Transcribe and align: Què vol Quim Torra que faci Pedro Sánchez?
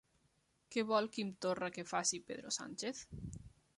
Què 0.75 0.83
vol 0.91 1.09
Quim 1.17 1.29
Torra 1.47 1.69
que 1.75 1.85
faci 1.91 2.21
Pedro 2.31 2.55
Sánchez? 2.59 3.05